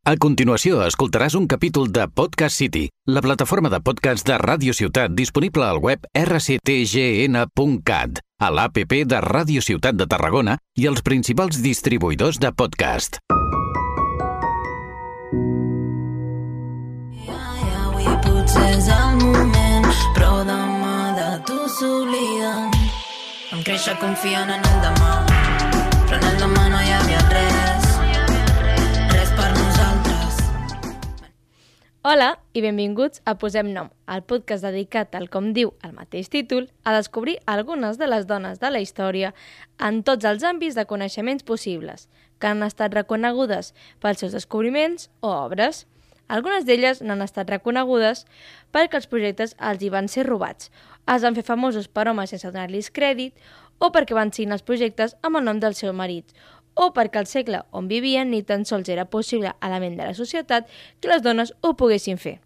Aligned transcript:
A 0.00 0.14
continuació, 0.16 0.78
escoltaràs 0.88 1.34
un 1.36 1.44
capítol 1.44 1.90
de 1.92 2.06
Podcast 2.08 2.56
City, 2.56 2.86
la 3.04 3.20
plataforma 3.20 3.68
de 3.68 3.82
podcast 3.84 4.24
de 4.24 4.38
Ràdio 4.40 4.72
Ciutat 4.72 5.12
disponible 5.12 5.66
al 5.66 5.76
web 5.76 6.06
rctgn.cat, 6.16 8.22
a 8.40 8.48
l'APP 8.48 8.94
de 9.04 9.18
Ràdio 9.20 9.60
Ciutat 9.60 10.00
de 10.00 10.06
Tarragona 10.08 10.56
i 10.80 10.88
els 10.88 11.04
principals 11.04 11.60
distribuïdors 11.60 12.40
de 12.40 12.48
podcast. 12.48 13.20
És 18.70 18.88
el 18.88 19.20
moment, 19.20 19.90
però 20.16 20.40
demà 20.48 21.12
de 21.18 21.28
tu 21.44 21.60
s'obliden. 21.76 22.72
Créixer 23.68 23.98
confiant 24.00 24.48
en 24.48 24.64
el 24.64 24.80
demà, 24.86 25.12
però 26.08 26.16
en 26.16 26.24
el 26.32 26.40
demà 26.46 26.64
no 26.72 26.80
hi 26.80 26.96
havia 26.96 27.20
res 27.34 27.69
Hola 32.02 32.38
i 32.56 32.62
benvinguts 32.64 33.20
a 33.28 33.34
Posem 33.36 33.74
Nom, 33.74 33.90
el 34.08 34.22
podcast 34.24 34.64
dedicat 34.64 35.12
al, 35.18 35.26
com 35.28 35.50
diu 35.52 35.74
el 35.84 35.90
mateix 35.92 36.30
títol, 36.32 36.70
a 36.80 36.94
descobrir 36.96 37.34
algunes 37.44 37.98
de 38.00 38.06
les 38.08 38.24
dones 38.24 38.56
de 38.62 38.70
la 38.72 38.80
història 38.80 39.34
en 39.76 39.98
tots 40.00 40.24
els 40.24 40.40
àmbits 40.48 40.78
de 40.80 40.86
coneixements 40.88 41.44
possibles, 41.44 42.06
que 42.40 42.48
han 42.48 42.64
estat 42.64 42.96
reconegudes 42.96 43.74
pels 44.00 44.24
seus 44.24 44.32
descobriments 44.32 45.10
o 45.20 45.28
obres. 45.28 45.82
Algunes 46.32 46.64
d'elles 46.64 47.02
n'han 47.04 47.20
estat 47.20 47.52
reconegudes 47.52 48.24
perquè 48.72 48.96
els 48.96 49.10
projectes 49.12 49.52
els 49.60 49.84
hi 49.84 49.92
van 49.92 50.08
ser 50.08 50.24
robats, 50.24 50.72
es 51.04 51.20
van 51.20 51.36
fer 51.36 51.44
famosos 51.44 51.92
per 51.92 52.08
homes 52.08 52.32
sense 52.32 52.48
donar-los 52.48 52.88
crèdit 52.96 53.36
o 53.76 53.92
perquè 53.92 54.16
van 54.16 54.32
signar 54.32 54.56
els 54.56 54.64
projectes 54.64 55.18
amb 55.20 55.36
el 55.36 55.44
nom 55.44 55.60
del 55.60 55.76
seu 55.76 55.92
marit, 55.92 56.32
o 56.74 56.92
perquè 56.96 57.20
al 57.20 57.28
segle 57.30 57.62
on 57.70 57.88
vivien 57.88 58.30
ni 58.30 58.42
tan 58.42 58.64
sols 58.64 58.88
era 58.88 59.08
possible 59.10 59.52
a 59.58 59.70
la 59.72 59.80
ment 59.80 59.96
de 59.98 60.06
la 60.06 60.14
societat 60.14 60.68
que 61.00 61.10
les 61.10 61.22
dones 61.22 61.54
ho 61.62 61.74
poguessin 61.76 62.18
fer. 62.18 62.38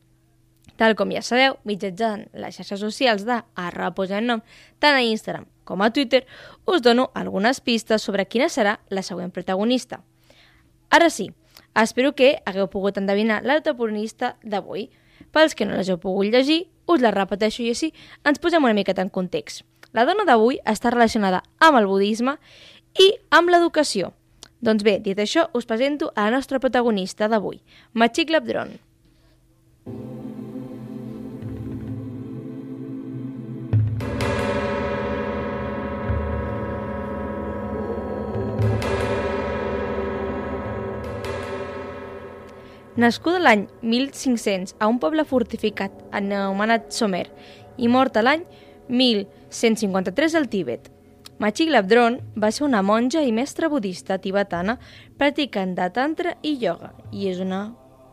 Tal 0.76 0.96
com 0.98 1.12
ja 1.14 1.22
sabeu, 1.22 1.58
mitjançant 1.62 2.26
les 2.34 2.56
xarxes 2.56 2.80
socials 2.80 3.26
de 3.28 3.42
arroba 3.54 3.94
posem 3.94 4.26
nom, 4.26 4.42
tant 4.82 4.96
a 4.96 5.04
Instagram 5.06 5.46
com 5.64 5.82
a 5.82 5.90
Twitter, 5.90 6.26
us 6.66 6.82
dono 6.82 7.10
algunes 7.14 7.60
pistes 7.60 8.02
sobre 8.02 8.26
quina 8.28 8.48
serà 8.48 8.78
la 8.90 9.02
següent 9.02 9.32
protagonista. 9.32 10.02
Ara 10.90 11.10
sí, 11.10 11.30
espero 11.74 12.14
que 12.14 12.36
hagueu 12.44 12.68
pogut 12.70 13.00
endevinar 13.00 13.42
l'autoponista 13.42 14.36
d'avui. 14.44 14.90
Pels 15.32 15.56
que 15.56 15.66
no 15.66 15.74
les 15.74 15.88
heu 15.88 15.98
pogut 15.98 16.30
llegir, 16.30 16.68
us 16.86 17.00
la 17.00 17.14
repeteixo 17.14 17.64
i 17.64 17.70
així 17.72 17.92
ens 18.28 18.38
posem 18.38 18.62
una 18.62 18.76
miqueta 18.76 19.02
en 19.02 19.10
context. 19.10 19.64
La 19.94 20.04
dona 20.04 20.26
d'avui 20.26 20.58
està 20.66 20.90
relacionada 20.90 21.42
amb 21.62 21.78
el 21.78 21.86
budisme 21.86 22.36
i 23.00 23.10
amb 23.34 23.50
l'educació. 23.50 24.12
Doncs 24.64 24.84
bé, 24.86 24.98
dit 25.02 25.18
això, 25.18 25.48
us 25.52 25.66
presento 25.68 26.12
a 26.14 26.28
la 26.28 26.36
nostra 26.38 26.60
protagonista 26.62 27.28
d'avui, 27.28 27.60
Machik 27.92 28.30
Labdron. 28.30 28.76
Nascuda 42.94 43.40
l'any 43.42 43.66
1500 43.82 44.76
a 44.78 44.86
un 44.86 45.00
poble 45.02 45.24
fortificat 45.26 45.92
anomenat 46.14 46.92
Somer 46.94 47.26
i 47.76 47.90
morta 47.90 48.22
l'any 48.22 48.46
1153 48.86 50.38
al 50.38 50.46
Tíbet. 50.48 50.93
Machik 51.38 51.70
Labdron 51.70 52.20
va 52.38 52.52
ser 52.54 52.62
una 52.64 52.82
monja 52.82 53.22
i 53.26 53.32
mestra 53.34 53.68
budista 53.68 54.20
tibetana 54.22 54.76
practicant 55.18 55.74
de 55.74 55.88
tantra 55.90 56.36
i 56.42 56.54
yoga 56.60 56.92
i 57.10 57.26
és 57.26 57.40
una 57.42 57.64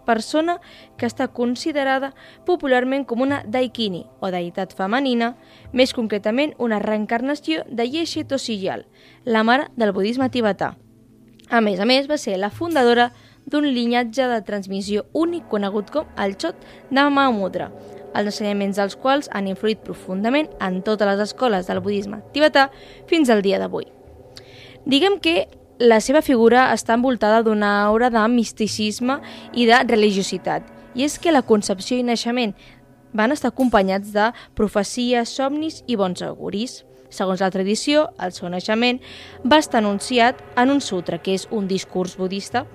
persona 0.05 0.57
que 0.97 1.05
està 1.05 1.27
considerada 1.29 2.11
popularment 2.47 3.05
com 3.05 3.21
una 3.21 3.43
daikini 3.45 4.07
o 4.19 4.31
deïtat 4.33 4.73
femenina, 4.77 5.35
més 5.71 5.93
concretament 5.93 6.55
una 6.57 6.81
reencarnació 6.81 7.61
de 7.69 7.85
Yeshe 7.85 8.25
Tosiyal, 8.25 8.87
la 9.25 9.43
mare 9.43 9.69
del 9.77 9.93
budisme 9.93 10.29
tibetà. 10.33 10.73
A 11.49 11.61
més 11.61 11.79
a 11.79 11.85
més, 11.85 12.09
va 12.09 12.17
ser 12.17 12.39
la 12.39 12.49
fundadora 12.49 13.11
d'un 13.45 13.65
linyatge 13.67 14.27
de 14.33 14.41
transmissió 14.47 15.05
únic 15.13 15.47
conegut 15.51 15.91
com 15.93 16.09
el 16.17 16.37
Chot 16.37 16.57
de 16.89 17.09
Mahamudra, 17.09 17.69
els 18.15 18.27
ensenyaments 18.33 18.77
dels 18.77 18.97
quals 18.99 19.29
han 19.31 19.47
influït 19.47 19.81
profundament 19.85 20.49
en 20.59 20.81
totes 20.85 21.07
les 21.07 21.23
escoles 21.29 21.67
del 21.67 21.81
budisme 21.83 22.21
tibetà 22.33 22.69
fins 23.09 23.29
al 23.29 23.41
dia 23.41 23.59
d'avui. 23.59 23.87
Diguem 24.85 25.19
que 25.21 25.47
la 25.81 25.97
seva 26.01 26.21
figura 26.21 26.67
està 26.75 26.93
envoltada 26.93 27.41
d'una 27.41 27.71
aura 27.87 28.11
de 28.13 28.21
misticisme 28.29 29.17
i 29.53 29.65
de 29.65 29.79
religiositat, 29.87 30.67
i 30.93 31.05
és 31.07 31.17
que 31.17 31.33
la 31.33 31.41
concepció 31.41 31.97
i 31.97 32.05
naixement 32.05 32.53
van 33.13 33.33
estar 33.33 33.51
acompanyats 33.51 34.11
de 34.13 34.29
profecies, 34.55 35.31
somnis 35.33 35.81
i 35.87 35.97
bons 35.99 36.21
auguris. 36.25 36.81
Segons 37.11 37.41
la 37.43 37.49
tradició, 37.51 38.05
el 38.23 38.31
seu 38.31 38.47
naixement 38.49 39.01
va 39.43 39.59
estar 39.59 39.81
anunciat 39.81 40.39
en 40.55 40.71
un 40.71 40.79
sutra, 40.81 41.19
que 41.19 41.35
és 41.35 41.47
un 41.51 41.67
discurs 41.67 42.15
budista, 42.17 42.65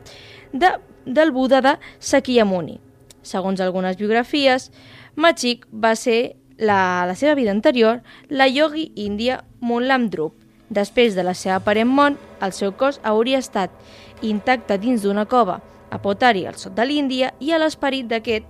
de, 0.53 0.75
del 1.07 1.33
Buda 1.33 1.63
de 1.65 1.77
Sakyamuni. 1.99 2.81
Segons 3.23 3.61
algunes 3.61 3.97
biografies, 3.97 4.71
Machik 5.17 5.65
va 5.73 5.95
ser 5.97 6.37
la, 6.59 7.07
la 7.09 7.15
seva 7.17 7.35
vida 7.35 7.51
anterior 7.51 8.03
la 8.29 8.47
yogi 8.49 8.91
índia 8.95 9.45
Munlam 9.61 10.11
Drup. 10.13 10.35
Després 10.69 11.15
de 11.15 11.23
la 11.25 11.33
seva 11.35 11.57
aparent 11.57 11.89
mort, 11.89 12.21
el 12.43 12.53
seu 12.53 12.75
cos 12.77 13.01
hauria 13.03 13.41
estat 13.41 13.73
intacte 14.21 14.77
dins 14.83 15.03
d'una 15.03 15.25
cova 15.25 15.61
a 15.91 16.01
Potari, 16.03 16.45
al 16.47 16.59
sud 16.61 16.75
de 16.77 16.85
l'Índia, 16.85 17.33
i 17.41 17.53
a 17.53 17.61
l'esperit 17.63 18.09
d'aquest 18.11 18.45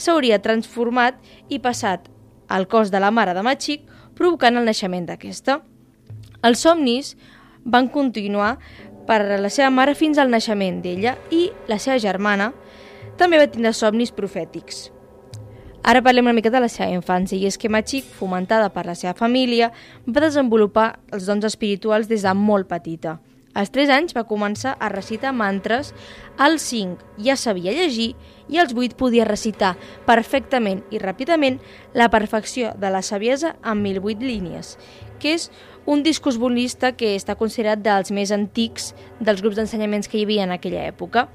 s'hauria 0.00 0.40
transformat 0.42 1.20
i 1.48 1.60
passat 1.62 2.08
al 2.48 2.66
cos 2.66 2.90
de 2.90 2.98
la 2.98 3.12
mare 3.14 3.34
de 3.36 3.44
Machik, 3.46 3.84
provocant 4.16 4.56
el 4.58 4.66
naixement 4.66 5.06
d'aquesta. 5.06 5.60
Els 6.42 6.64
somnis 6.64 7.14
van 7.64 7.90
continuar 7.92 8.56
per 9.06 9.20
la 9.38 9.50
seva 9.52 9.70
mare 9.70 9.94
fins 9.94 10.18
al 10.18 10.32
naixement 10.32 10.80
d'ella 10.82 11.14
i 11.30 11.50
la 11.68 11.78
seva 11.78 12.00
germana 12.02 12.50
també 13.20 13.38
va 13.38 13.50
tindre 13.52 13.76
somnis 13.76 14.10
profètics. 14.16 14.88
Ara 15.82 16.02
parlem 16.04 16.26
una 16.28 16.36
mica 16.36 16.50
de 16.52 16.60
la 16.60 16.68
seva 16.68 16.92
infància 16.92 17.38
i 17.40 17.46
és 17.48 17.56
que 17.56 17.70
Machik, 17.72 18.04
fomentada 18.04 18.68
per 18.74 18.84
la 18.84 18.94
seva 18.94 19.14
família, 19.16 19.70
va 20.06 20.20
desenvolupar 20.26 20.98
els 21.10 21.24
dons 21.26 21.46
espirituals 21.48 22.08
des 22.10 22.26
de 22.26 22.34
molt 22.36 22.68
petita. 22.68 23.16
Als 23.56 23.72
3 23.74 23.90
anys 23.90 24.14
va 24.14 24.26
començar 24.28 24.76
a 24.78 24.90
recitar 24.92 25.32
mantres, 25.34 25.90
als 26.38 26.68
5 26.70 27.24
ja 27.24 27.34
sabia 27.34 27.72
llegir 27.74 28.12
i 28.48 28.60
als 28.60 28.76
8 28.76 28.94
podia 28.94 29.26
recitar 29.26 29.72
perfectament 30.06 30.84
i 30.92 31.00
ràpidament 31.02 31.58
la 31.94 32.10
perfecció 32.12 32.74
de 32.78 32.92
la 32.92 33.02
saviesa 33.02 33.56
en 33.64 33.82
1.008 33.82 34.22
línies, 34.22 34.76
que 35.18 35.34
és 35.34 35.50
un 35.86 36.04
discurs 36.04 36.38
budista 36.38 36.92
que 36.92 37.16
està 37.16 37.34
considerat 37.40 37.82
dels 37.82 38.12
més 38.14 38.30
antics 38.30 38.92
dels 39.18 39.42
grups 39.42 39.56
d'ensenyaments 39.58 40.06
que 40.06 40.20
hi 40.20 40.28
havia 40.28 40.44
en 40.44 40.54
aquella 40.54 40.86
època. 40.86 41.26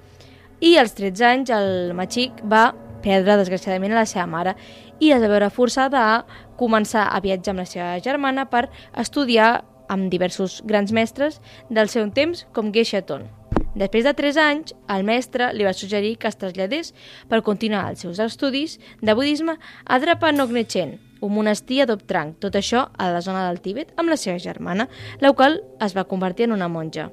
I 0.62 0.78
als 0.80 0.96
13 0.96 1.26
anys 1.34 1.52
el 1.52 1.94
Machik 1.98 2.46
va 2.48 2.70
perdre 3.06 3.38
desgraciadament 3.38 3.94
a 3.94 4.02
la 4.02 4.10
seva 4.10 4.26
mare 4.26 4.56
i 5.00 5.14
es 5.14 5.22
va 5.22 5.30
veure 5.30 5.54
forçada 5.54 6.02
a 6.10 6.20
començar 6.60 7.06
a 7.12 7.22
viatjar 7.22 7.54
amb 7.54 7.64
la 7.64 7.70
seva 7.70 7.94
germana 8.04 8.50
per 8.50 8.68
estudiar 8.98 9.64
amb 9.92 10.10
diversos 10.10 10.62
grans 10.66 10.92
mestres 10.92 11.42
del 11.70 11.92
seu 11.94 12.08
temps 12.10 12.46
com 12.54 12.74
Geshe 12.74 13.04
Ton. 13.06 13.28
Després 13.76 14.06
de 14.08 14.14
3 14.16 14.38
anys, 14.40 14.74
el 14.88 15.04
mestre 15.04 15.50
li 15.54 15.66
va 15.68 15.74
suggerir 15.76 16.16
que 16.18 16.30
es 16.32 16.40
traslladés 16.40 16.94
per 17.30 17.44
continuar 17.44 17.90
els 17.92 18.06
seus 18.06 18.22
estudis 18.24 18.78
de 19.02 19.14
budisme 19.14 19.58
a 19.84 20.00
Drapanognechen, 20.00 20.96
un 21.20 21.36
monestir 21.36 21.82
a 21.84 21.90
Doptrang, 21.90 22.38
tot 22.40 22.56
això 22.56 22.88
a 22.96 23.12
la 23.12 23.22
zona 23.22 23.44
del 23.50 23.60
Tíbet 23.60 23.92
amb 24.00 24.10
la 24.10 24.18
seva 24.18 24.40
germana, 24.40 24.88
la 25.20 25.36
qual 25.36 25.60
es 25.84 25.98
va 25.98 26.08
convertir 26.08 26.48
en 26.48 26.56
una 26.56 26.72
monja. 26.72 27.10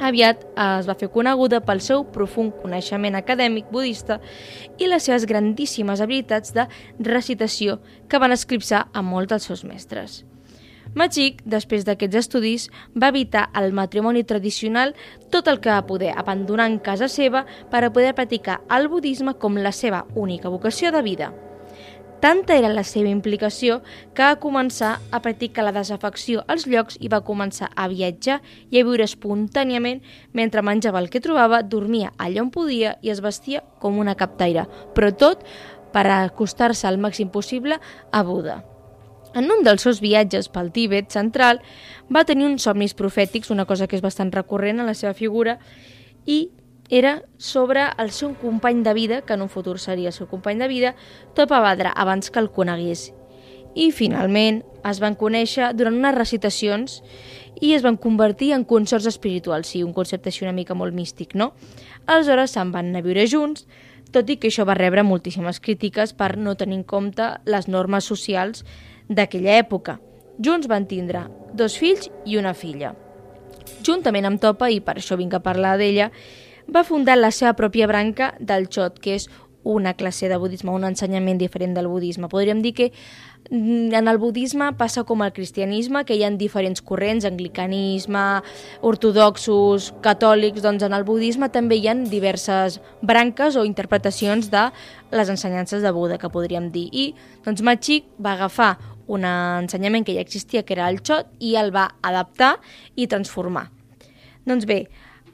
Aviat 0.00 0.44
es 0.56 0.88
va 0.88 0.96
fer 0.96 1.10
coneguda 1.12 1.60
pel 1.64 1.80
seu 1.84 2.04
profund 2.14 2.54
coneixement 2.62 3.16
acadèmic 3.18 3.68
budista 3.72 4.18
i 4.78 4.88
les 4.88 5.04
seves 5.04 5.26
grandíssimes 5.28 6.00
habilitats 6.00 6.54
de 6.56 6.66
recitació 7.04 7.78
que 8.08 8.20
van 8.22 8.32
esclipsar 8.32 8.86
a 8.92 9.02
molts 9.02 9.32
dels 9.32 9.48
seus 9.50 9.64
mestres. 9.68 10.22
Machik, 10.94 11.40
després 11.48 11.86
d'aquests 11.88 12.18
estudis, 12.20 12.66
va 12.92 13.08
evitar 13.08 13.46
el 13.56 13.72
matrimoni 13.72 14.24
tradicional 14.28 14.92
tot 15.32 15.48
el 15.48 15.60
que 15.60 15.72
va 15.72 15.86
poder, 15.88 16.12
abandonant 16.16 16.80
casa 16.84 17.08
seva 17.08 17.46
per 17.72 17.84
a 17.84 17.92
poder 17.92 18.12
practicar 18.18 18.60
el 18.76 18.90
budisme 18.92 19.34
com 19.40 19.56
la 19.56 19.72
seva 19.72 20.04
única 20.14 20.52
vocació 20.52 20.92
de 20.92 21.02
vida. 21.02 21.32
Tanta 22.22 22.54
era 22.54 22.68
la 22.70 22.84
seva 22.86 23.10
implicació 23.10 23.80
que 24.14 24.22
va 24.22 24.36
començar 24.38 24.92
a 25.10 25.18
practicar 25.24 25.64
la 25.66 25.72
desafecció 25.74 26.44
als 26.46 26.68
llocs 26.70 26.94
i 27.02 27.08
va 27.10 27.18
començar 27.26 27.72
a 27.74 27.88
viatjar 27.90 28.36
i 28.70 28.78
a 28.78 28.84
viure 28.86 29.02
espontàniament 29.02 30.04
mentre 30.30 30.62
menjava 30.62 31.02
el 31.02 31.10
que 31.10 31.18
trobava, 31.24 31.64
dormia 31.66 32.12
allà 32.22 32.44
on 32.44 32.52
podia 32.54 32.94
i 33.02 33.10
es 33.10 33.24
vestia 33.24 33.64
com 33.82 33.98
una 33.98 34.14
captaire, 34.14 34.68
però 34.94 35.10
tot 35.10 35.42
per 35.90 36.06
acostar-se 36.14 36.86
al 36.86 37.02
màxim 37.02 37.26
possible 37.34 37.80
a 38.12 38.22
Buda. 38.22 38.60
En 39.34 39.50
un 39.50 39.66
dels 39.66 39.82
seus 39.82 39.98
viatges 39.98 40.46
pel 40.46 40.70
Tíbet 40.70 41.10
central 41.10 41.58
va 42.06 42.22
tenir 42.22 42.46
uns 42.46 42.62
somnis 42.62 42.94
profètics, 42.94 43.50
una 43.50 43.66
cosa 43.66 43.90
que 43.90 43.98
és 43.98 44.04
bastant 44.04 44.30
recurrent 44.30 44.78
en 44.78 44.86
la 44.86 44.94
seva 44.94 45.18
figura, 45.18 45.58
i 46.22 46.52
era 46.90 47.22
sobre 47.38 47.86
el 47.98 48.10
seu 48.10 48.34
company 48.34 48.82
de 48.82 48.94
vida, 48.94 49.20
que 49.22 49.34
en 49.34 49.42
un 49.42 49.48
futur 49.48 49.78
seria 49.78 50.10
el 50.10 50.16
seu 50.16 50.28
company 50.28 50.58
de 50.58 50.68
vida, 50.68 50.94
Topavadra, 51.34 51.90
abans 51.90 52.30
que 52.30 52.40
el 52.40 52.50
conegués. 52.50 53.12
I 53.74 53.90
finalment 53.92 54.62
es 54.84 55.00
van 55.00 55.16
conèixer 55.16 55.72
durant 55.72 55.96
unes 55.96 56.14
recitacions 56.14 57.00
i 57.62 57.72
es 57.72 57.84
van 57.84 57.96
convertir 57.96 58.52
en 58.52 58.66
consorts 58.68 59.06
espirituals, 59.06 59.70
sí, 59.70 59.82
un 59.82 59.94
concepte 59.96 60.28
així 60.28 60.44
una 60.44 60.52
mica 60.52 60.74
molt 60.74 60.92
místic, 60.92 61.36
no? 61.38 61.52
Aleshores 62.06 62.52
se'n 62.52 62.72
van 62.74 62.90
anar 62.90 63.00
a 63.00 63.06
viure 63.06 63.24
junts, 63.30 63.64
tot 64.12 64.28
i 64.28 64.36
que 64.36 64.50
això 64.50 64.66
va 64.68 64.76
rebre 64.76 65.04
moltíssimes 65.06 65.60
crítiques 65.64 66.12
per 66.12 66.36
no 66.36 66.56
tenir 66.60 66.82
en 66.82 66.84
compte 66.84 67.28
les 67.48 67.68
normes 67.68 68.04
socials 68.04 68.66
d'aquella 69.08 69.56
època. 69.62 69.98
Junts 70.42 70.68
van 70.68 70.88
tindre 70.90 71.26
dos 71.54 71.78
fills 71.78 72.10
i 72.26 72.36
una 72.36 72.52
filla. 72.52 72.92
Juntament 73.86 74.26
amb 74.26 74.40
Topa, 74.42 74.68
i 74.68 74.80
per 74.84 74.98
això 74.98 75.16
vinc 75.16 75.34
a 75.34 75.42
parlar 75.44 75.76
d'ella, 75.80 76.10
va 76.68 76.84
fundar 76.84 77.16
la 77.18 77.30
seva 77.30 77.54
pròpia 77.58 77.88
branca 77.90 78.34
del 78.40 78.68
Chot, 78.68 79.00
que 79.02 79.16
és 79.16 79.28
una 79.64 79.94
classe 79.94 80.28
de 80.28 80.36
budisme, 80.36 80.72
un 80.74 80.84
ensenyament 80.84 81.38
diferent 81.38 81.74
del 81.74 81.86
budisme. 81.86 82.28
Podríem 82.28 82.62
dir 82.62 82.72
que 82.74 82.88
mm, 83.50 83.94
en 83.94 84.08
el 84.10 84.18
budisme 84.18 84.72
passa 84.78 85.04
com 85.04 85.22
al 85.22 85.32
cristianisme, 85.32 86.04
que 86.04 86.16
hi 86.16 86.24
ha 86.24 86.30
diferents 86.34 86.82
corrents, 86.82 87.24
anglicanisme, 87.24 88.42
ortodoxos, 88.82 89.92
catòlics, 90.02 90.62
doncs 90.62 90.82
en 90.82 90.96
el 90.96 91.06
budisme 91.06 91.48
també 91.54 91.78
hi 91.78 91.86
ha 91.88 91.94
diverses 91.94 92.80
branques 93.02 93.56
o 93.56 93.64
interpretacions 93.64 94.50
de 94.50 94.68
les 95.12 95.30
ensenyances 95.30 95.82
de 95.82 95.94
Buda, 95.94 96.18
que 96.18 96.32
podríem 96.32 96.72
dir. 96.74 96.88
I 96.90 97.12
doncs 97.46 97.62
Machik 97.62 98.10
va 98.18 98.34
agafar 98.34 98.76
un 99.06 99.24
ensenyament 99.26 100.06
que 100.06 100.14
ja 100.16 100.24
existia, 100.24 100.64
que 100.64 100.74
era 100.74 100.88
el 100.90 101.02
Chot, 101.02 101.30
i 101.38 101.54
el 101.60 101.70
va 101.74 101.92
adaptar 102.02 102.56
i 102.96 103.06
transformar. 103.06 103.68
Doncs 104.46 104.66
bé, 104.66 104.88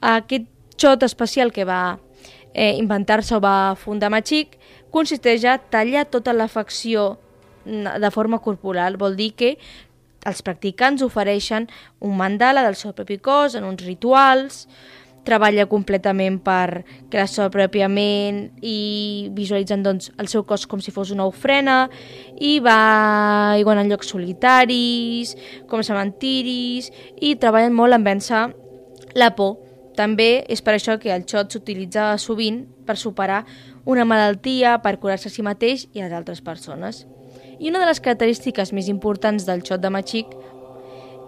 aquest 0.04 0.48
xot 0.78 1.02
especial 1.02 1.52
que 1.52 1.66
va 1.68 1.98
eh, 2.54 2.74
inventar-se 2.78 3.36
o 3.36 3.40
va 3.42 3.74
fundar 3.76 4.10
Machik 4.10 4.56
consisteix 4.94 5.44
a 5.44 5.58
tallar 5.58 6.06
tota 6.08 6.32
l'afecció 6.32 7.18
de 7.68 8.10
forma 8.10 8.38
corporal. 8.40 8.96
Vol 8.96 9.16
dir 9.18 9.32
que 9.36 9.56
els 10.26 10.40
practicants 10.42 11.04
ofereixen 11.04 11.68
un 12.00 12.16
mandala 12.16 12.64
del 12.64 12.76
seu 12.76 12.94
propi 12.96 13.18
cos 13.22 13.54
en 13.54 13.66
uns 13.68 13.84
rituals, 13.84 14.66
treballa 15.28 15.66
completament 15.68 16.38
per 16.40 16.84
crear 17.12 17.28
seu 17.28 17.50
propi 17.52 17.82
ment 17.92 18.40
i 18.64 19.28
visualitzen 19.36 19.84
doncs, 19.84 20.08
el 20.16 20.30
seu 20.32 20.46
cos 20.48 20.64
com 20.66 20.80
si 20.80 20.94
fos 20.94 21.12
una 21.12 21.26
ofrena 21.28 21.90
i 22.40 22.56
va 22.64 23.58
igual 23.60 23.82
en 23.82 23.92
llocs 23.92 24.14
solitaris, 24.14 25.36
com 25.68 25.84
cementiris 25.84 26.88
i 27.20 27.36
treballen 27.36 27.76
molt 27.76 27.98
en 27.98 28.08
vèncer 28.08 28.46
la 29.18 29.34
por 29.36 29.67
també 29.98 30.44
és 30.46 30.62
per 30.62 30.76
això 30.76 30.98
que 31.02 31.10
el 31.10 31.26
xot 31.26 31.52
s'utilitza 31.52 32.12
sovint 32.22 32.62
per 32.86 32.96
superar 32.96 33.44
una 33.84 34.06
malaltia, 34.06 34.78
per 34.84 34.98
curar-se 35.02 35.28
a 35.28 35.34
si 35.34 35.42
mateix 35.42 35.88
i 35.92 36.00
a 36.00 36.06
les 36.06 36.14
altres 36.14 36.44
persones. 36.44 37.06
I 37.58 37.72
una 37.72 37.82
de 37.82 37.90
les 37.90 38.00
característiques 38.00 38.72
més 38.72 38.86
importants 38.88 39.48
del 39.48 39.64
xot 39.66 39.82
de 39.82 39.90
Machik 39.90 40.36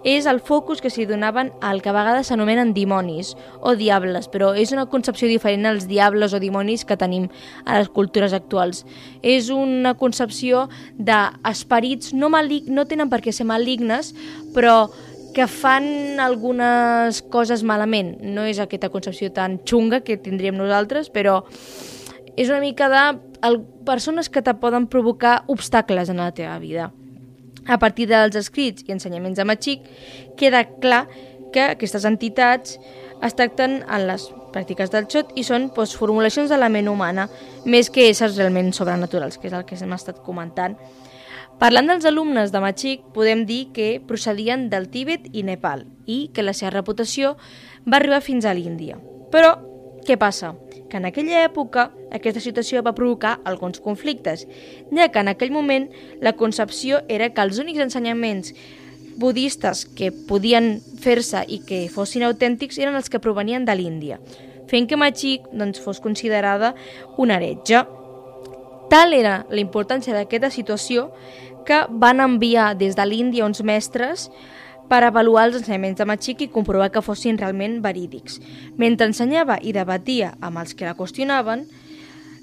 és 0.03 0.25
el 0.25 0.39
focus 0.41 0.79
que 0.81 0.89
s'hi 0.89 1.05
donaven 1.05 1.51
al 1.61 1.81
que 1.81 1.91
a 1.91 1.93
vegades 1.93 2.31
s'anomenen 2.31 2.73
dimonis 2.73 3.35
o 3.59 3.75
diables, 3.77 4.27
però 4.33 4.51
és 4.57 4.71
una 4.73 4.87
concepció 4.89 5.27
diferent 5.29 5.67
als 5.69 5.85
diables 5.89 6.33
o 6.33 6.39
dimonis 6.41 6.85
que 6.85 6.97
tenim 6.97 7.27
a 7.65 7.77
les 7.77 7.89
cultures 7.89 8.33
actuals. 8.33 8.85
És 9.21 9.51
una 9.53 9.93
concepció 9.93 10.67
d'esperits 10.97 12.15
no, 12.17 12.31
malig 12.33 12.69
no 12.69 12.87
tenen 12.89 13.11
per 13.11 13.21
què 13.21 13.33
ser 13.35 13.45
malignes, 13.45 14.15
però 14.55 14.89
que 15.33 15.47
fan 15.47 16.19
algunes 16.19 17.21
coses 17.31 17.63
malament. 17.63 18.17
No 18.21 18.45
és 18.47 18.59
aquesta 18.59 18.91
concepció 18.93 19.31
tan 19.33 19.59
xunga 19.65 20.01
que 20.05 20.19
tindríem 20.19 20.57
nosaltres, 20.59 21.09
però 21.09 21.41
és 22.35 22.49
una 22.49 22.61
mica 22.63 22.89
de 22.91 23.03
el, 23.47 23.61
persones 23.85 24.29
que 24.29 24.41
te 24.41 24.53
poden 24.53 24.87
provocar 24.87 25.43
obstacles 25.47 26.09
en 26.09 26.17
la 26.17 26.31
teva 26.31 26.57
vida. 26.59 26.91
A 27.67 27.77
partir 27.77 28.07
dels 28.09 28.35
escrits 28.35 28.85
i 28.87 28.93
ensenyaments 28.95 29.37
de 29.37 29.45
Machik, 29.45 29.85
queda 30.37 30.65
clar 30.81 31.07
que 31.53 31.73
aquestes 31.73 32.05
entitats 32.05 32.79
es 33.21 33.35
tracten 33.37 33.81
en 33.83 34.07
les 34.07 34.29
pràctiques 34.51 34.91
del 34.91 35.07
xot 35.11 35.31
i 35.37 35.43
són 35.47 35.69
doncs, 35.75 35.93
formulacions 35.99 36.49
de 36.49 36.57
la 36.57 36.71
ment 36.73 36.89
humana 36.89 37.27
més 37.65 37.91
que 37.93 38.09
éssers 38.09 38.37
realment 38.39 38.71
sobrenaturals, 38.73 39.37
que 39.37 39.51
és 39.51 39.55
el 39.55 39.65
que 39.67 39.77
hem 39.77 39.93
estat 39.95 40.23
comentant. 40.25 40.77
Parlant 41.61 41.91
dels 41.91 42.07
alumnes 42.09 42.49
de 42.49 42.57
Machik, 42.57 43.03
podem 43.13 43.43
dir 43.45 43.67
que 43.69 43.99
procedien 44.09 44.63
del 44.71 44.87
Tíbet 44.89 45.27
i 45.29 45.43
Nepal 45.45 45.83
i 46.09 46.31
que 46.33 46.41
la 46.41 46.55
seva 46.57 46.71
reputació 46.73 47.35
va 47.85 47.99
arribar 47.99 48.23
fins 48.25 48.47
a 48.49 48.53
l'Índia. 48.57 48.97
Però, 49.29 49.51
què 50.01 50.17
passa? 50.17 50.55
Que 50.89 50.97
en 50.97 51.05
aquella 51.05 51.43
època 51.45 51.91
aquesta 52.17 52.41
situació 52.41 52.81
va 52.81 52.95
provocar 52.97 53.35
alguns 53.45 53.77
conflictes, 53.77 54.47
ja 54.89 55.11
que 55.13 55.21
en 55.21 55.29
aquell 55.29 55.53
moment 55.53 55.85
la 56.19 56.33
concepció 56.33 57.03
era 57.07 57.29
que 57.29 57.45
els 57.45 57.61
únics 57.61 57.85
ensenyaments 57.85 58.55
budistes 59.21 59.85
que 59.85 60.09
podien 60.09 60.79
fer-se 61.05 61.45
i 61.45 61.61
que 61.61 61.83
fossin 61.93 62.25
autèntics 62.25 62.81
eren 62.81 62.97
els 62.97 63.13
que 63.13 63.21
provenien 63.21 63.69
de 63.69 63.77
l'Índia, 63.77 64.17
fent 64.65 64.89
que 64.89 64.97
Machik 64.97 65.45
doncs, 65.53 65.77
fos 65.77 66.01
considerada 66.01 66.73
una 67.21 67.37
heretge. 67.37 67.85
Tal 68.91 69.13
era 69.15 69.45
la 69.47 69.61
importància 69.61 70.11
d'aquesta 70.11 70.49
situació 70.51 71.05
que 71.67 71.85
van 71.89 72.19
enviar 72.23 72.73
des 72.77 72.97
de 72.97 73.05
l'Índia 73.05 73.45
uns 73.45 73.63
mestres 73.63 74.29
per 74.91 75.05
avaluar 75.07 75.47
els 75.47 75.61
ensenyaments 75.61 76.01
de 76.01 76.07
Machik 76.09 76.41
i 76.43 76.49
comprovar 76.51 76.89
que 76.91 77.03
fossin 77.05 77.37
realment 77.39 77.79
verídics. 77.83 78.41
Mentre 78.75 79.07
ensenyava 79.07 79.55
i 79.63 79.71
debatia 79.71 80.33
amb 80.43 80.59
els 80.59 80.75
que 80.75 80.89
la 80.89 80.97
qüestionaven, 80.97 81.63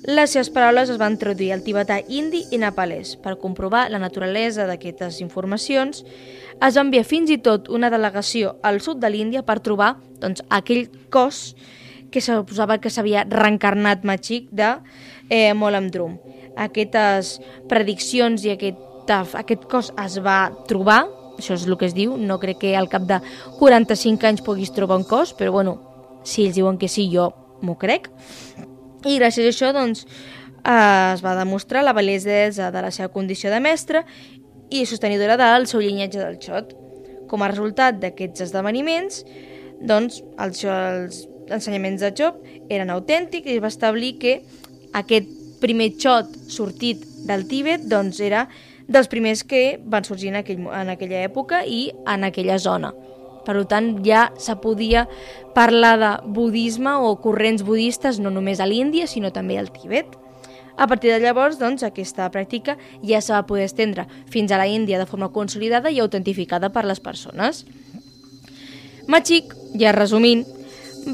les 0.06 0.31
seves 0.31 0.49
paraules 0.55 0.88
es 0.88 0.99
van 1.00 1.19
traduir 1.19 1.50
al 1.53 1.65
tibetà 1.67 1.99
indi 2.09 2.44
i 2.55 2.61
nepalès. 2.62 3.17
Per 3.20 3.35
comprovar 3.43 3.88
la 3.91 3.99
naturalesa 4.00 4.65
d'aquestes 4.69 5.20
informacions, 5.20 6.05
es 6.62 6.79
va 6.79 6.85
enviar 6.87 7.05
fins 7.05 7.31
i 7.35 7.41
tot 7.43 7.69
una 7.69 7.91
delegació 7.91 8.56
al 8.62 8.81
sud 8.81 9.03
de 9.03 9.11
l'Índia 9.12 9.43
per 9.43 9.59
trobar 9.61 9.97
doncs, 10.23 10.41
aquell 10.49 10.87
cos 11.11 11.56
que 12.11 12.23
se 12.25 12.32
suposava 12.32 12.79
que 12.81 12.91
s'havia 12.91 13.26
reencarnat 13.29 14.06
Machik 14.09 14.49
de 14.50 14.76
eh, 15.29 15.53
Molamdrum. 15.53 16.17
Aquestes 16.56 17.37
prediccions 17.69 18.47
i 18.47 18.55
aquest 18.55 18.88
aquest 19.10 19.66
cos 19.70 19.93
es 20.05 20.19
va 20.25 20.50
trobar, 20.69 21.06
això 21.38 21.55
és 21.55 21.66
el 21.66 21.76
que 21.78 21.87
es 21.88 21.94
diu, 21.96 22.16
no 22.16 22.38
crec 22.43 22.62
que 22.64 22.75
al 22.76 22.88
cap 22.90 23.06
de 23.08 23.20
45 23.58 24.26
anys 24.28 24.43
puguis 24.46 24.72
trobar 24.75 24.99
un 25.00 25.06
cos, 25.08 25.34
però 25.37 25.52
bueno, 25.55 25.78
si 26.25 26.46
ells 26.46 26.58
diuen 26.58 26.78
que 26.78 26.88
sí, 26.90 27.08
jo 27.12 27.31
m'ho 27.62 27.76
crec. 27.78 28.10
I 29.06 29.19
gràcies 29.20 29.46
a 29.46 29.52
això, 29.52 29.72
doncs, 29.72 30.05
eh, 30.65 31.12
es 31.15 31.22
va 31.24 31.36
demostrar 31.38 31.84
la 31.84 31.94
validesa 31.94 32.72
de 32.74 32.82
la 32.82 32.91
seva 32.91 33.12
condició 33.15 33.50
de 33.50 33.60
mestre 33.60 34.05
i 34.70 34.84
sostenidora 34.86 35.38
del 35.41 35.67
seu 35.67 35.81
llinatge 35.81 36.20
del 36.20 36.38
xot. 36.43 36.74
Com 37.29 37.43
a 37.43 37.50
resultat 37.50 37.98
d'aquests 38.03 38.48
esdeveniments, 38.48 39.24
doncs, 39.81 40.22
els, 40.41 40.65
els 40.65 41.27
ensenyaments 41.50 42.03
de 42.03 42.12
Job 42.17 42.41
eren 42.69 42.91
autèntics 42.91 43.50
i 43.50 43.60
va 43.62 43.70
establir 43.72 44.17
que 44.20 44.41
aquest 44.96 45.29
primer 45.62 45.93
xot 45.98 46.34
sortit 46.50 47.05
del 47.29 47.46
Tíbet 47.50 47.86
doncs, 47.91 48.20
era 48.24 48.46
dels 48.89 49.09
primers 49.13 49.45
que 49.45 49.79
van 49.85 50.05
sorgir 50.05 50.33
en, 50.33 50.41
aquell, 50.41 50.65
en 50.65 50.91
aquella 50.91 51.23
època 51.29 51.63
i 51.69 51.93
en 52.09 52.25
aquella 52.25 52.59
zona. 52.59 52.95
Per 53.45 53.57
tant, 53.69 53.93
ja 54.05 54.29
se 54.41 54.57
podia 54.61 55.07
parlar 55.55 55.95
de 56.01 56.11
budisme 56.37 56.97
o 57.01 57.15
corrents 57.23 57.63
budistes 57.65 58.19
no 58.21 58.33
només 58.33 58.61
a 58.61 58.67
l'Índia, 58.69 59.07
sinó 59.07 59.31
també 59.33 59.59
al 59.61 59.71
Tibet. 59.73 60.17
A 60.77 60.87
partir 60.87 61.13
de 61.13 61.21
llavors, 61.21 61.59
doncs, 61.59 61.83
aquesta 61.83 62.29
pràctica 62.33 62.77
ja 63.03 63.21
se 63.25 63.33
va 63.33 63.47
poder 63.47 63.65
estendre 63.69 64.07
fins 64.31 64.53
a 64.53 64.61
la 64.61 64.69
Índia 64.69 64.99
de 64.99 65.07
forma 65.07 65.31
consolidada 65.33 65.91
i 65.91 66.01
autentificada 66.01 66.71
per 66.73 66.85
les 66.85 67.01
persones. 67.01 67.65
Machik, 69.09 69.55
ja 69.81 69.93
resumint, 69.97 70.45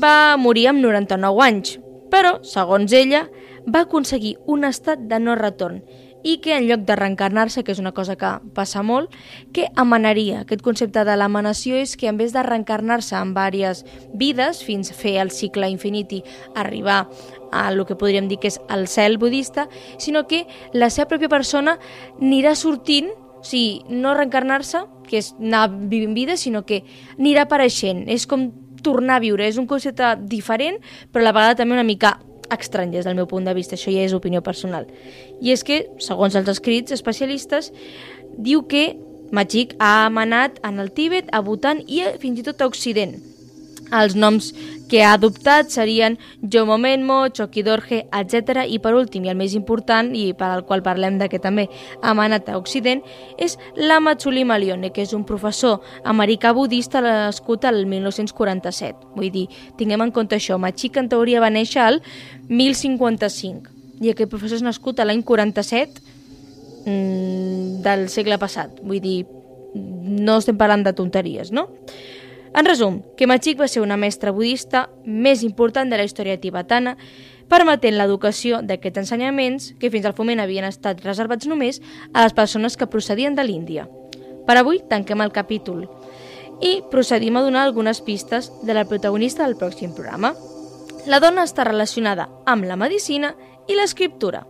va 0.02 0.36
morir 0.36 0.68
amb 0.70 0.82
99 0.82 1.42
anys, 1.46 1.78
però, 2.10 2.40
segons 2.42 2.92
ella, 2.92 3.28
va 3.66 3.86
aconseguir 3.86 4.36
un 4.50 4.66
estat 4.66 5.06
de 5.08 5.22
no 5.22 5.38
retorn 5.38 5.80
i 6.24 6.38
que 6.42 6.56
en 6.56 6.66
lloc 6.66 6.82
de 6.88 6.96
reencarnar-se, 6.96 7.62
que 7.62 7.70
és 7.76 7.78
una 7.78 7.92
cosa 7.92 8.16
que 8.16 8.30
passa 8.56 8.82
molt, 8.82 9.12
que 9.52 9.68
emanaria. 9.76 10.40
Aquest 10.42 10.64
concepte 10.64 11.04
de 11.04 11.16
l'emanació 11.20 11.76
és 11.78 11.94
que 12.00 12.08
en 12.08 12.18
vez 12.18 12.32
de 12.32 12.42
reencarnar-se 12.42 13.14
en 13.20 13.34
diverses 13.36 13.84
vides 14.14 14.64
fins 14.64 14.90
a 14.90 14.98
fer 14.98 15.18
el 15.20 15.30
cicle 15.30 15.68
infinit 15.68 16.12
i 16.12 16.22
arribar 16.56 17.04
a 17.52 17.68
el 17.70 17.84
que 17.86 17.94
podríem 17.94 18.26
dir 18.26 18.40
que 18.40 18.48
és 18.48 18.58
el 18.72 18.88
cel 18.88 19.18
budista, 19.18 19.68
sinó 19.98 20.26
que 20.26 20.46
la 20.72 20.90
seva 20.90 21.12
pròpia 21.12 21.28
persona 21.28 21.78
anirà 22.18 22.56
sortint 22.56 23.12
o 23.44 23.46
sigui, 23.46 23.84
no 23.92 24.14
reencarnar-se, 24.16 24.86
que 25.04 25.18
és 25.20 25.34
anar 25.36 25.68
vivint 25.68 26.14
vida, 26.16 26.38
sinó 26.40 26.64
que 26.64 26.80
anirà 27.18 27.44
apareixent. 27.44 28.06
És 28.08 28.24
com 28.24 28.48
tornar 28.84 29.18
a 29.18 29.24
viure. 29.24 29.44
És 29.44 29.58
un 29.60 29.66
concepte 29.68 30.14
diferent, 30.30 30.78
però 31.12 31.24
a 31.24 31.28
la 31.28 31.34
vegada 31.36 31.58
també 31.60 31.76
una 31.76 31.84
mica 31.84 32.16
estrany 32.52 32.92
des 32.92 33.04
del 33.06 33.16
meu 33.16 33.26
punt 33.30 33.46
de 33.46 33.54
vista, 33.54 33.76
això 33.76 33.92
ja 33.92 34.04
és 34.04 34.14
opinió 34.16 34.42
personal. 34.42 34.86
I 35.40 35.52
és 35.54 35.64
que, 35.64 35.84
segons 35.98 36.34
els 36.34 36.48
escrits 36.48 36.94
especialistes, 36.94 37.72
diu 38.36 38.64
que 38.68 38.96
Machik 39.34 39.74
ha 39.82 40.06
amanat 40.06 40.60
en 40.62 40.78
el 40.78 40.92
Tíbet, 40.94 41.30
a 41.32 41.40
Bhutan 41.40 41.82
i 41.86 42.04
fins 42.22 42.38
i 42.38 42.46
tot 42.46 42.60
a 42.60 42.68
Occident. 42.70 43.33
Els 43.94 44.16
noms 44.18 44.50
que 44.90 45.02
ha 45.04 45.12
adoptat 45.14 45.70
serien 45.70 46.16
Jomo 46.42 46.76
Menmo, 46.78 47.28
Choki 47.30 47.62
Dorje, 47.66 48.04
etc. 48.12 48.64
I 48.66 48.80
per 48.82 48.94
últim, 48.98 49.24
i 49.24 49.32
el 49.32 49.38
més 49.38 49.54
important, 49.54 50.10
i 50.14 50.32
per 50.38 50.50
al 50.50 50.64
qual 50.66 50.82
parlem 50.86 51.18
de 51.20 51.28
que 51.30 51.40
també 51.42 51.68
ha 52.02 52.14
manat 52.14 52.48
a 52.50 52.58
Occident, 52.58 53.04
és 53.38 53.58
Lama 53.76 54.16
Tsulima 54.18 54.58
Lione, 54.58 54.92
que 54.92 55.04
és 55.06 55.14
un 55.14 55.24
professor 55.28 55.80
americà 56.04 56.52
budista 56.56 57.02
nascut 57.04 57.64
al 57.64 57.84
1947. 57.86 59.14
Vull 59.14 59.30
dir, 59.34 59.46
tinguem 59.78 60.02
en 60.04 60.14
compte 60.14 60.36
això, 60.38 60.58
Machik 60.58 60.98
en 61.00 61.08
teoria 61.12 61.42
va 61.44 61.52
néixer 61.54 61.84
al 61.84 62.02
1055 62.48 63.74
i 64.02 64.10
aquest 64.10 64.30
professor 64.30 64.58
és 64.58 64.64
nascut 64.66 65.00
a 65.00 65.06
l'any 65.06 65.22
47 65.22 66.02
mmm, 66.84 67.80
del 67.84 68.08
segle 68.12 68.38
passat. 68.42 68.80
Vull 68.82 69.02
dir, 69.02 69.22
no 69.74 70.38
estem 70.40 70.58
parlant 70.58 70.84
de 70.86 70.94
tonteries, 70.96 71.52
no? 71.54 71.68
En 72.54 72.66
resum, 72.66 73.00
Kemachik 73.18 73.58
va 73.58 73.66
ser 73.66 73.80
una 73.82 73.96
mestra 73.98 74.30
budista 74.30 74.84
més 75.04 75.42
important 75.42 75.90
de 75.90 75.98
la 75.98 76.04
història 76.06 76.38
tibetana, 76.38 76.94
permetent 77.50 77.96
l'educació 77.98 78.60
d'aquests 78.62 79.02
ensenyaments 79.02 79.72
que 79.80 79.90
fins 79.90 80.06
al 80.06 80.14
foment 80.14 80.38
havien 80.40 80.66
estat 80.68 81.02
reservats 81.02 81.50
només 81.50 81.80
a 82.12 82.22
les 82.22 82.36
persones 82.36 82.78
que 82.78 82.86
procedien 82.86 83.34
de 83.34 83.42
l'Índia. 83.42 83.88
Per 84.46 84.56
avui 84.60 84.78
tanquem 84.88 85.24
el 85.24 85.34
capítol 85.34 85.88
i 86.62 86.78
procedim 86.92 87.36
a 87.36 87.42
donar 87.42 87.64
algunes 87.66 88.00
pistes 88.00 88.52
de 88.62 88.78
la 88.78 88.86
protagonista 88.86 89.42
del 89.42 89.58
pròxim 89.58 89.90
programa. 89.96 90.34
La 91.10 91.18
dona 91.20 91.42
està 91.42 91.66
relacionada 91.66 92.30
amb 92.46 92.70
la 92.70 92.78
medicina 92.78 93.34
i 93.66 93.74
l'escriptura. 93.74 94.44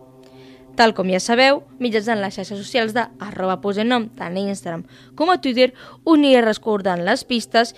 Tal 0.75 0.91
com 0.91 1.07
ja 1.07 1.21
sabeu, 1.23 1.61
mitjançant 1.79 2.19
les 2.19 2.35
xarxes 2.35 2.59
socials 2.59 2.91
de 2.95 3.05
arroba 3.23 3.61
posenom, 3.63 4.09
tant 4.11 4.35
a 4.35 4.41
Instagram 4.43 4.83
com 5.15 5.31
a 5.31 5.39
Twitter, 5.39 5.71
uniré 6.03 6.41
recordant 6.43 6.99
les 7.07 7.23
pistes 7.23 7.71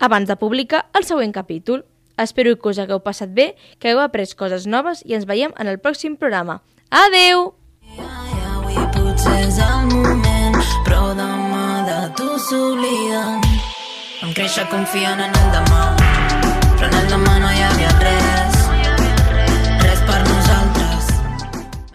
abans 0.00 0.28
de 0.28 0.36
publicar 0.36 0.84
el 0.92 1.08
següent 1.08 1.32
capítol. 1.32 1.86
Espero 2.20 2.52
que 2.60 2.68
us 2.68 2.78
hagueu 2.78 3.00
passat 3.00 3.32
bé, 3.32 3.54
que 3.80 3.88
hagueu 3.88 4.04
après 4.04 4.36
coses 4.36 4.68
noves 4.68 5.00
i 5.08 5.16
ens 5.16 5.24
veiem 5.24 5.56
en 5.56 5.72
el 5.72 5.80
pròxim 5.80 6.20
programa. 6.20 6.60
Adeu! 6.90 7.54
Vam 14.22 14.32
créixer 14.36 14.68
confiant 14.70 15.18
en 15.18 15.32
el 15.32 15.48
demà, 15.56 16.01